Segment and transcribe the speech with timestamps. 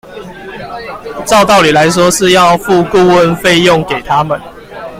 [1.27, 4.41] 照道理來說是要付顧問費用給他們